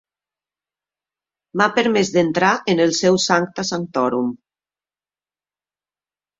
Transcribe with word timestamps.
M'ha 1.61 1.67
permès 1.75 2.11
d'entrar 2.15 2.51
en 2.75 2.83
el 2.87 2.95
seu 3.03 3.21
'sancta 3.27 3.69
sanctorum'. 3.73 4.35